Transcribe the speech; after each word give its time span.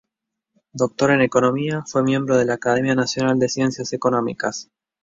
Doctor 0.73 1.11
en 1.11 1.21
Economía, 1.21 1.83
fue 1.85 2.01
miembro 2.01 2.35
de 2.35 2.45
la 2.45 2.55
Academia 2.55 2.95
Nacional 2.95 3.37
de 3.37 3.49
Ciencias 3.49 3.93
Económicas. 3.93 4.71